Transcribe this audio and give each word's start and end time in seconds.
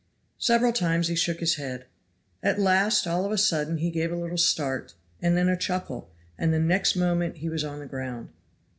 Several 0.39 0.73
times 0.73 1.09
he 1.09 1.15
shook 1.15 1.41
his 1.41 1.57
head. 1.57 1.85
At 2.41 2.57
last 2.57 3.05
all 3.05 3.23
of 3.23 3.31
a 3.31 3.37
sudden 3.37 3.77
he 3.77 3.91
gave 3.91 4.11
a 4.11 4.15
little 4.15 4.35
start, 4.35 4.95
and 5.21 5.37
then 5.37 5.47
a 5.47 5.55
chuckle, 5.55 6.09
and 6.39 6.51
the 6.51 6.57
next 6.59 6.95
moment 6.95 7.37
he 7.37 7.49
was 7.49 7.63
on 7.63 7.77
the 7.77 7.85
ground. 7.85 8.29